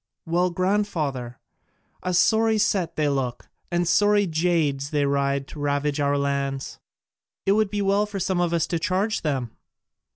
"Well, 0.25 0.49
grandfather, 0.49 1.37
a 2.01 2.15
sorry 2.15 2.57
set 2.57 2.95
they 2.95 3.07
look, 3.07 3.49
and 3.69 3.87
sorry 3.87 4.25
jades 4.25 4.89
they 4.89 5.05
ride 5.05 5.47
to 5.49 5.59
ravage 5.59 5.99
our 5.99 6.17
lands! 6.17 6.79
It 7.45 7.51
would 7.51 7.69
be 7.69 7.83
well 7.83 8.07
for 8.07 8.19
some 8.19 8.41
of 8.41 8.51
us 8.51 8.65
to 8.65 8.79
charge 8.79 9.21
them!" 9.21 9.51